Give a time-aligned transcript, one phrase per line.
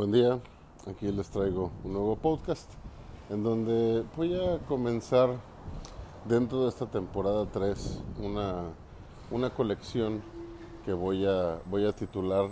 [0.00, 0.40] Buen día,
[0.90, 2.70] aquí les traigo un nuevo podcast
[3.28, 5.28] en donde voy a comenzar
[6.24, 8.62] dentro de esta temporada 3 una,
[9.30, 10.22] una colección
[10.86, 12.48] que voy a, voy a titular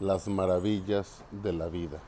[0.00, 1.98] Las maravillas de la vida.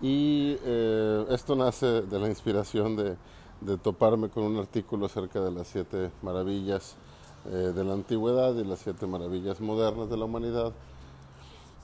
[0.00, 3.18] Y eh, esto nace de la inspiración de,
[3.60, 6.96] de, toparme con un artículo acerca de las siete maravillas
[7.44, 10.72] eh, de la antigüedad y las siete maravillas modernas de la humanidad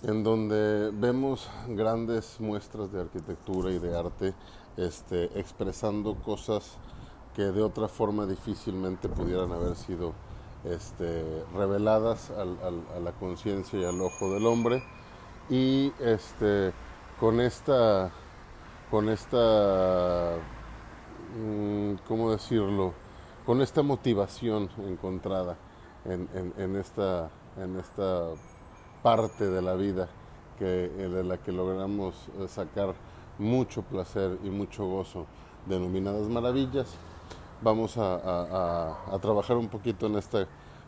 [0.06, 4.34] en donde vemos grandes muestras de arquitectura y de arte
[4.76, 6.76] este, expresando cosas
[7.34, 10.12] que de otra forma difícilmente pudieran haber sido
[10.64, 14.82] este, reveladas a la conciencia y al ojo del hombre.
[15.48, 16.72] Y este,
[17.18, 18.10] con esta,
[18.90, 20.36] con esta,
[21.38, 22.92] mm, ¿cómo decirlo?
[23.46, 25.56] Con esta motivación encontrada
[26.04, 28.28] en, en esta, en esta
[29.04, 30.08] parte de la vida
[30.58, 32.94] que, eh, de la que logramos eh, sacar
[33.38, 35.26] mucho placer y mucho gozo,
[35.66, 36.94] denominadas maravillas.
[37.60, 40.46] Vamos a, trabajar un poquito en esta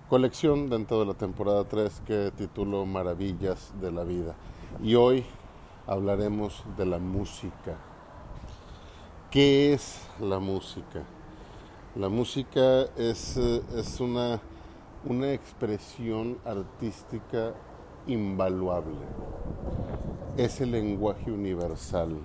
[0.09, 4.34] colección dentro de la temporada 3 que titulo Maravillas de la Vida.
[4.83, 5.22] Y hoy
[5.87, 7.77] hablaremos de la música.
[9.31, 11.03] ¿Qué es la música?
[11.94, 14.41] La música es, eh, es una,
[15.05, 17.53] una expresión artística
[18.07, 18.97] invaluable.
[20.37, 22.17] Es el lenguaje universal.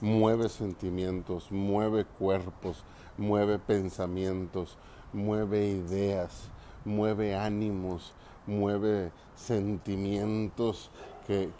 [0.00, 2.82] Mueve sentimientos, mueve cuerpos,
[3.16, 4.76] mueve pensamientos,
[5.12, 6.48] mueve ideas,
[6.84, 8.12] mueve ánimos,
[8.46, 10.90] mueve sentimientos
[11.26, 11.50] que,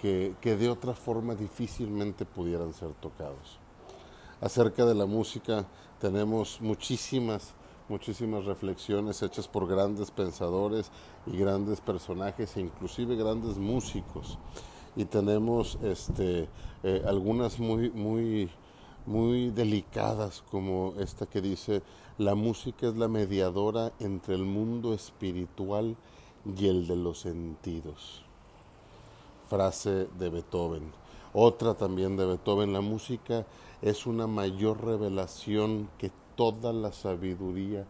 [0.40, 3.58] que, de otra forma difícilmente pudieran ser tocados.
[4.40, 5.64] Acerca de la música
[6.00, 7.54] tenemos muchísimas
[7.92, 10.90] muchísimas reflexiones hechas por grandes pensadores
[11.26, 14.38] y grandes personajes e inclusive grandes músicos.
[14.96, 16.48] Y tenemos este,
[16.82, 18.48] eh, algunas muy, muy,
[19.04, 21.82] muy delicadas como esta que dice,
[22.16, 25.94] la música es la mediadora entre el mundo espiritual
[26.46, 28.22] y el de los sentidos.
[29.50, 30.92] Frase de Beethoven.
[31.34, 33.44] Otra también de Beethoven, la música
[33.82, 37.86] es una mayor revelación que toda la sabiduría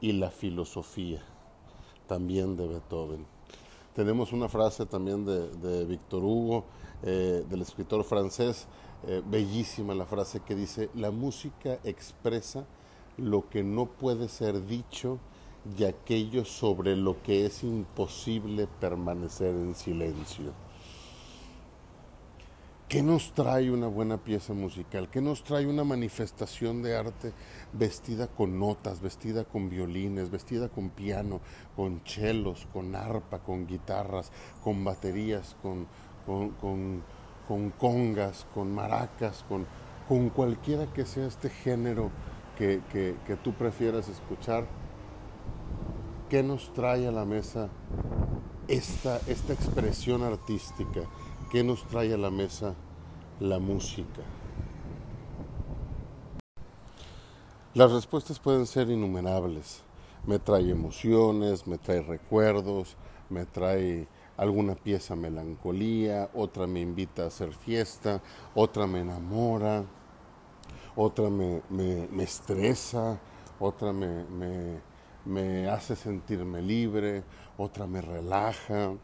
[0.00, 1.22] y la filosofía,
[2.06, 3.26] también de Beethoven.
[3.94, 6.64] Tenemos una frase también de, de Víctor Hugo,
[7.02, 8.66] eh, del escritor francés,
[9.06, 12.64] eh, bellísima la frase que dice, la música expresa
[13.16, 15.18] lo que no puede ser dicho
[15.76, 20.52] y aquello sobre lo que es imposible permanecer en silencio.
[22.92, 25.08] ¿Qué nos trae una buena pieza musical?
[25.08, 27.32] ¿Qué nos trae una manifestación de arte
[27.72, 31.40] vestida con notas, vestida con violines, vestida con piano,
[31.74, 34.30] con chelos, con arpa, con guitarras,
[34.62, 35.86] con baterías, con,
[36.26, 39.66] con, congas, con maracas, con,
[40.06, 42.10] con cualquiera que sea este género
[42.58, 44.66] que, que, que tú prefieras escuchar?
[46.28, 47.70] ¿Qué nos trae a la mesa
[48.68, 51.00] esta, esta expresión artística?
[51.52, 52.74] ¿Qué nos trae a la mesa
[53.38, 54.22] la música?
[57.74, 59.82] Las respuestas pueden ser innumerables.
[60.26, 62.96] Me trae emociones, me trae recuerdos,
[63.28, 64.08] me trae
[64.38, 68.22] alguna pieza melancolía, otra me invita a hacer fiesta,
[68.54, 69.84] otra me enamora,
[70.96, 73.20] otra me, me, estresa,
[73.60, 74.24] otra me,
[75.26, 77.24] me hace sentirme libre,
[77.58, 78.94] otra me relaja.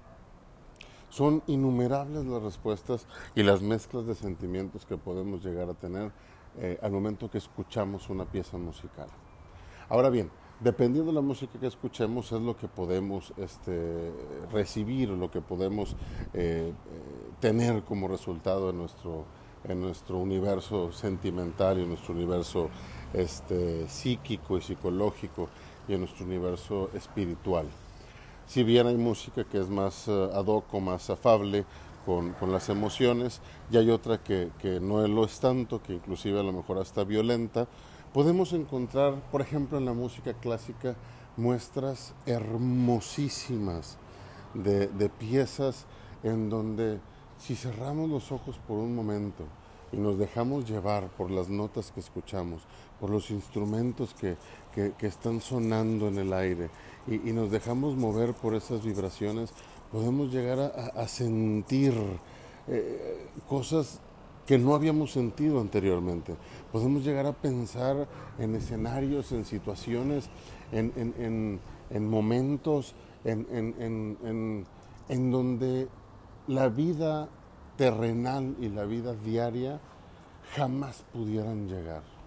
[1.11, 6.13] Son innumerables las respuestas y las mezclas de sentimientos que podemos llegar a tener
[6.59, 9.09] eh, al momento que escuchamos una pieza musical.
[9.89, 10.31] Ahora bien,
[10.61, 14.13] dependiendo de la música que escuchemos es lo que podemos este,
[14.53, 15.93] recibir, lo que podemos
[16.35, 16.73] eh, eh,
[17.41, 19.25] tener como resultado en nuestro,
[19.65, 22.71] en nuestro universo sentimental en nuestro universo
[23.15, 25.49] este, psíquico y psicológico
[25.87, 27.67] y en nuestro universo espiritual.
[28.49, 31.67] Si bien hay música que es más uh, ad hoc o más afable
[32.07, 36.41] con, con, las emociones, y hay otra que, que no lo es tanto, que inclusive
[36.41, 37.69] a lo mejor hasta violenta,
[38.15, 40.97] podemos encontrar, por ejemplo, en la música clásica,
[41.37, 43.99] muestras hermosísimas
[44.55, 45.85] de, de piezas
[46.23, 47.01] en donde
[47.37, 49.45] si cerramos los ojos por un momento
[49.93, 52.63] y nos dejamos llevar por las notas que escuchamos,
[53.01, 54.37] por los instrumentos que,
[54.75, 56.71] que, están sonando en el aire
[57.11, 59.53] y, nos dejamos mover por esas vibraciones,
[59.91, 60.59] podemos llegar
[60.95, 61.95] a, sentir
[62.67, 64.01] eh, cosas
[64.47, 66.35] que no habíamos sentido anteriormente.
[66.73, 68.09] Podemos llegar a pensar
[68.39, 70.29] en escenarios, en situaciones,
[70.73, 71.61] en, en,
[71.91, 72.95] en momentos
[73.25, 74.67] en,
[75.09, 75.89] en donde
[76.47, 77.29] la vida
[77.77, 79.81] terrenal y la vida diaria
[80.55, 82.18] jamás pudieran llegar.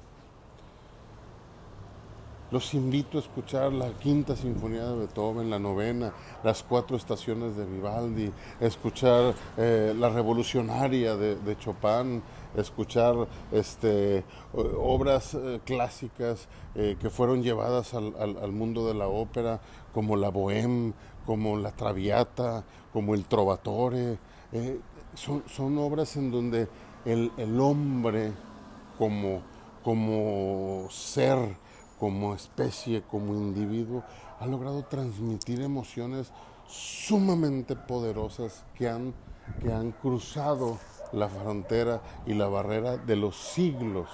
[2.52, 6.12] Los invito a escuchar la quinta sinfonía de Beethoven, la novena,
[6.44, 12.22] las cuatro estaciones de Vivaldi, escuchar eh, la revolucionaria de, Chopin,
[12.58, 13.16] escuchar
[13.54, 19.62] este, obras eh, clásicas eh, que fueron llevadas al, mundo de la ópera,
[19.94, 20.94] como la Bohème,
[21.26, 24.20] como la Traviata, como el Trovatore.
[25.16, 26.68] Son, obras en donde
[27.06, 28.34] el, el hombre
[28.98, 29.42] como,
[29.86, 31.56] como ser,
[32.02, 34.04] como especie, como individuo,
[34.40, 36.32] ha logrado transmitir emociones
[36.68, 39.14] sumamente poderosas que han,
[39.62, 40.80] que han cruzado
[41.12, 44.10] la frontera y la barrera de los siglos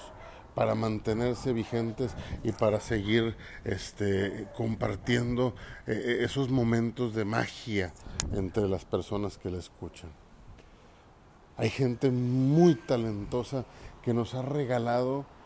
[0.54, 2.14] para mantenerse vigentes
[2.44, 5.56] y para seguir este, compartiendo
[5.86, 7.94] eh, eh, esos momentos de magia
[8.34, 10.10] entre las personas que la escuchan.
[11.56, 13.64] Hay gente muy talentosa
[14.04, 15.37] que nos ha regalado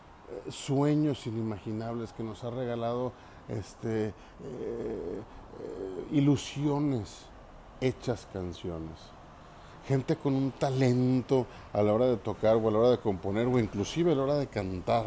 [0.48, 3.12] sueños inimaginables, que nos ha regalado
[3.48, 5.22] este, eh, eh,
[6.12, 7.26] ilusiones
[7.80, 8.98] hechas canciones.
[9.86, 13.46] Gente con un talento a la hora de tocar o a la hora de componer
[13.46, 15.04] o inclusive a la hora de cantar.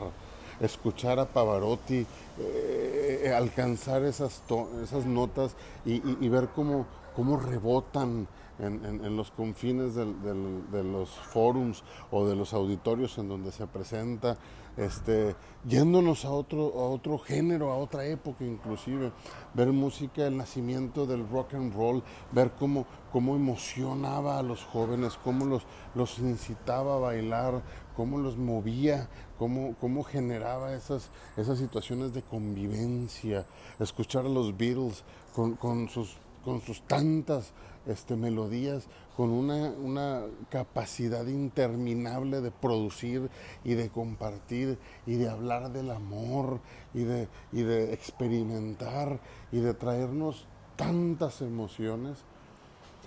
[0.59, 2.05] Escuchar a Pavarotti,
[2.39, 4.41] eh, alcanzar esas,
[4.83, 5.55] esas notas
[5.85, 8.27] y, ver cómo, cómo rebotan
[8.59, 14.37] en, los confines de los forums o de los auditorios en donde se presenta,
[14.77, 15.35] este,
[15.65, 19.11] yéndonos a otro, a otro género, a otra época inclusive,
[19.53, 25.17] ver música, el nacimiento del rock and roll, ver cómo, cómo emocionaba a los jóvenes,
[25.23, 25.63] cómo los,
[25.93, 27.61] los incitaba a bailar,
[27.95, 29.09] cómo los movía,
[29.39, 33.45] cómo, cómo generaba esas, esas situaciones de convivencia,
[33.79, 35.03] escuchar a los Beatles
[35.33, 37.51] con, con sus, con sus tantas
[37.87, 38.87] este, melodías
[39.17, 43.29] con una, una, capacidad interminable de producir
[43.63, 46.59] y de compartir y de hablar del amor
[46.93, 49.19] y de, y de experimentar
[49.51, 50.45] y de traernos
[50.75, 52.17] tantas emociones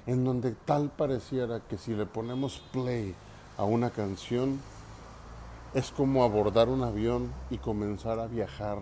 [0.06, 3.14] en donde tal pareciera que si le ponemos play
[3.58, 4.61] a una canción
[5.75, 8.79] es como abordar un avión y comenzar a viajar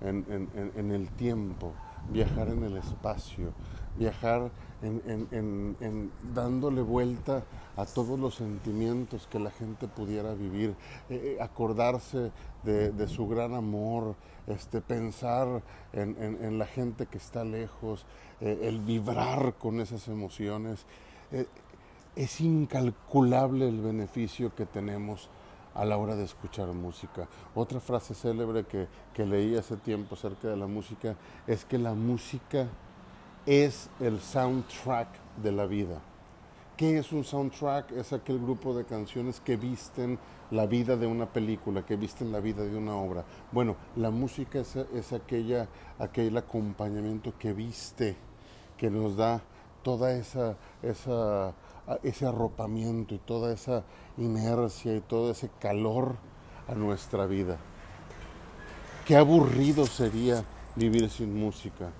[0.00, 1.74] en, en, en el tiempo,
[2.10, 3.52] viajar en el espacio,
[3.98, 4.50] viajar
[4.82, 7.44] en, dándole vuelta
[7.76, 10.70] a todos los sentimientos que la gente pudiera vivir,
[11.08, 12.30] eh, eh, acordarse
[12.62, 14.16] de, su gran amor,
[14.46, 15.62] este, pensar
[15.92, 18.04] en, la gente que está lejos,
[18.40, 20.84] eh, el vibrar con esas emociones.
[22.14, 25.28] es incalculable el beneficio que tenemos
[25.76, 27.28] a la hora de escuchar música.
[27.54, 31.94] Otra frase célebre que, que leí hace tiempo acerca de la música es que la
[31.94, 32.66] música
[33.44, 35.08] es el soundtrack
[35.42, 36.00] de la vida.
[36.76, 37.92] ¿Qué es un soundtrack?
[37.92, 40.18] Es aquel grupo de canciones que visten
[40.50, 43.24] la vida de una película, que visten la vida de una obra.
[43.50, 45.68] Bueno, la música es, aquella,
[45.98, 48.16] aquel acompañamiento que viste,
[48.76, 49.40] que nos da
[49.82, 51.54] toda esa, esa,
[52.02, 53.84] ese arropamiento y toda esa
[54.18, 56.16] inercia y todo ese calor
[56.68, 57.58] a nuestra vida.
[59.04, 61.90] Qué aburrido sería vivir sin música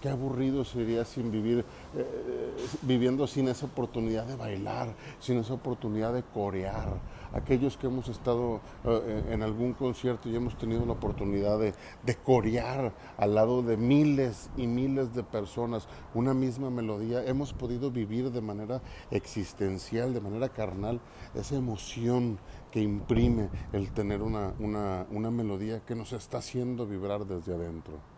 [0.00, 1.64] qué aburrido sería sin vivir,
[1.96, 7.00] eh, viviendo sin esa oportunidad de bailar, sin esa oportunidad de corear.
[7.32, 11.74] Aquellos que hemos estado eh, en algún concierto y hemos tenido la oportunidad de,
[12.04, 17.90] de corear al lado de miles y miles de personas una misma melodía, hemos podido
[17.90, 21.00] vivir de manera existencial, de manera carnal,
[21.34, 22.38] esa emoción
[22.70, 28.15] que imprime el tener una, una melodía que nos está haciendo vibrar desde adentro.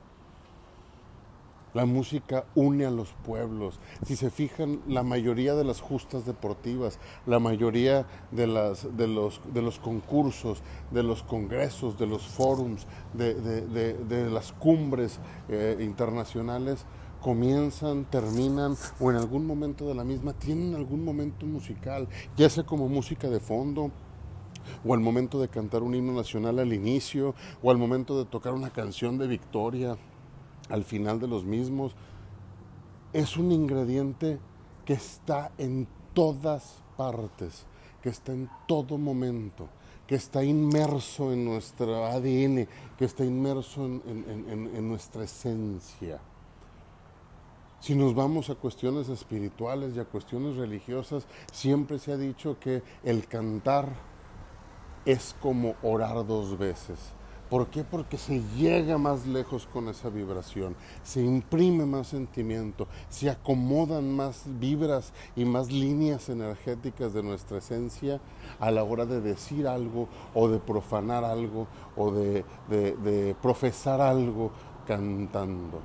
[1.75, 3.79] La música une a los pueblos.
[4.07, 11.03] Si se fijan, la mayoría de las justas deportivas, la mayoría de, los concursos, de
[11.03, 16.87] los congresos, de los forums, de, las cumbres eh, internacionales,
[17.21, 22.65] comienzan, terminan o en algún momento de la misma tienen algún momento musical, ya sea
[22.65, 23.91] como música de fondo,
[24.85, 28.53] o al momento de cantar un himno nacional al inicio, o al momento de tocar
[28.53, 29.97] una canción de victoria
[30.69, 31.95] al final de los mismos,
[33.13, 34.39] es un ingrediente
[34.85, 37.65] que está en todas partes,
[38.03, 39.69] que está en todo momento,
[40.07, 46.21] que está inmerso en nuestro ADN, que está inmerso en, nuestra esencia.
[47.81, 52.83] Si nos vamos a cuestiones espirituales y a cuestiones religiosas, siempre se ha dicho que
[53.05, 53.89] el cantar
[55.05, 56.99] es como orar dos veces
[57.51, 57.83] ¿Por qué?
[57.83, 64.43] Porque se llega más lejos con esa vibración, se imprime más sentimiento, se acomodan más
[64.61, 68.21] vibras y más líneas energéticas de nuestra esencia
[68.61, 74.51] a la hora de decir algo o de profanar algo o de, de profesar algo
[74.87, 75.81] cantando.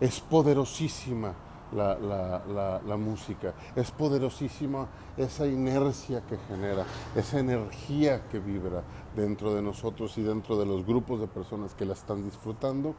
[0.00, 1.34] Es poderosísima
[1.72, 3.54] la, música.
[3.74, 6.84] Es poderosísima esa inercia que genera,
[7.14, 8.82] esa energía que vibra
[9.14, 12.94] dentro de nosotros y dentro de los grupos de personas que la están disfrutando.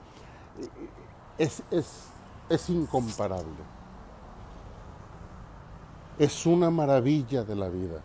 [1.37, 3.79] Es, es incomparable.
[6.17, 8.01] Es una maravilla de la vida,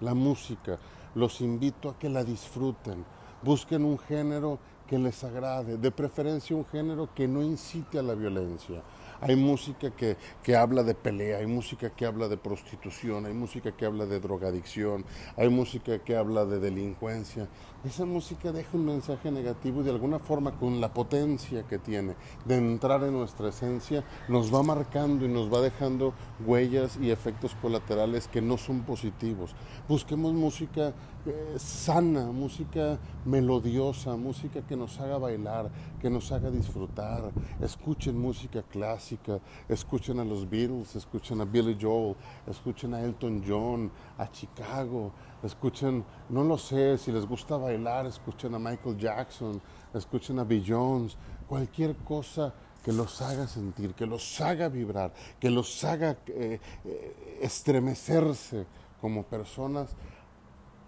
[0.00, 0.78] la música.
[1.14, 3.04] Los invito a que la disfruten.
[3.42, 8.14] Busquen un género que les agrade, de preferencia un género que no incite a la
[8.14, 8.82] violencia
[9.20, 13.86] hay música que, habla de pelea, hay música que habla de prostitución, hay música que
[13.86, 15.04] habla de drogadicción,
[15.36, 17.48] hay música que habla de delincuencia.
[17.86, 22.16] Esa música deja un mensaje negativo y de alguna forma con la potencia que tiene
[22.44, 26.12] de entrar en nuestra esencia nos va marcando y nos va dejando
[26.44, 29.54] huellas y efectos colaterales que no son positivos.
[29.88, 30.94] Busquemos música
[31.26, 37.30] eh, sana, música melodiosa, música que nos haga bailar, que nos haga disfrutar.
[37.60, 39.38] Escuchen música clásica,
[39.68, 42.16] escuchen a los Beatles, escuchen a Billy Joel,
[42.48, 45.12] escuchen a Elton John, a Chicago,
[45.42, 49.60] escuchen, no lo sé, si les gusta bailar, escuchen a Michael Jackson,
[49.94, 51.16] escuchen a Bill Jones,
[51.48, 57.38] cualquier cosa que los haga sentir, que los haga vibrar, que los haga eh, eh,
[57.42, 58.66] estremecerse
[59.00, 59.94] como personas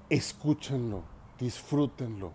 [0.08, 1.02] escúchenlo,
[1.38, 2.32] disfrútenlo,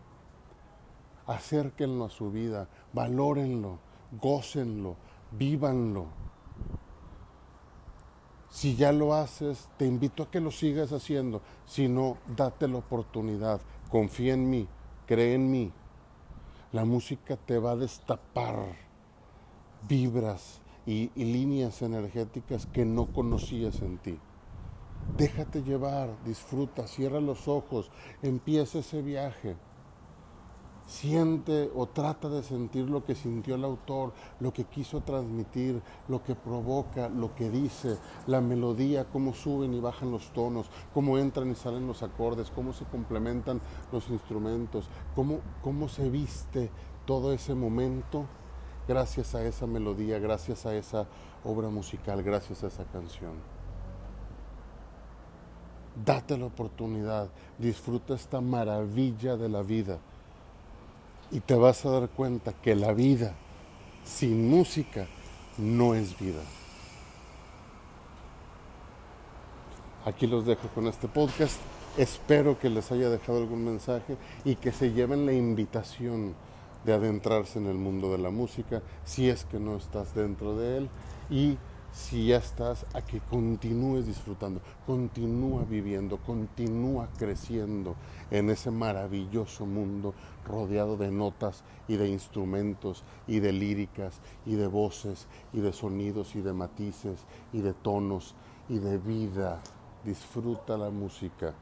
[1.25, 3.79] acérquenlo a su vida, valórenlo,
[4.21, 4.95] gócenlo,
[5.31, 6.22] vívanlo.
[8.53, 11.41] Si ya lo haces, te invito a que lo sigas haciendo.
[11.65, 13.59] Si no, date la oportunidad.
[13.89, 14.67] Confía en mí,
[15.07, 15.71] cree en mí.
[16.71, 18.75] La música te va a destapar
[19.89, 24.19] vibras y, y líneas energéticas que no conocías en ti.
[25.17, 27.89] Déjate llevar, disfruta, cierra los ojos,
[28.21, 29.55] empieza ese viaje.
[30.85, 36.23] Siente o trata de sentir lo que sintió el autor, lo que quiso transmitir, lo
[36.23, 37.97] que provoca, lo que dice,
[38.27, 42.73] la melodía, cómo suben y bajan los tonos, cómo entran y salen los acordes, cómo
[42.73, 43.61] se complementan
[43.93, 46.69] los instrumentos, cómo, cómo se viste
[47.05, 48.25] todo ese momento
[48.85, 51.07] gracias a esa melodía, gracias a esa
[51.45, 53.33] obra musical, gracias a esa canción.
[56.03, 59.99] Date la oportunidad, disfruta esta maravilla de la vida
[61.31, 63.35] y te vas a dar cuenta que la vida
[64.05, 65.07] sin música
[65.57, 66.41] no es vida.
[70.05, 71.59] Aquí los dejo con este podcast.
[71.97, 76.35] Espero que les haya dejado algún mensaje y que se lleven la invitación
[76.83, 80.77] de adentrarse en el mundo de la música si es que no estás dentro de
[80.77, 80.89] él
[81.29, 81.57] y
[81.93, 87.95] si ya estás, a que continúes disfrutando, continúa viviendo, continúa creciendo
[88.31, 94.65] en ese maravilloso mundo rodeado de notas y de instrumentos y de líricas y de
[94.65, 98.33] voces y de sonidos y de matices y de tonos
[98.69, 99.61] y de vida.
[100.03, 101.53] Disfruta la música.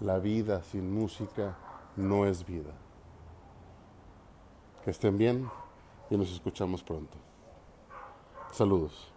[0.00, 1.56] La vida sin música
[1.96, 2.72] no es vida.
[4.84, 5.48] Que estén bien
[6.10, 7.16] y nos escuchamos pronto.
[8.52, 9.10] Saludos.